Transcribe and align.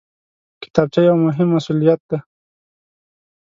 کتابچه 0.61 0.99
یو 1.07 1.15
مهم 1.27 1.47
مسؤلیت 1.55 2.01
دی 2.09 2.17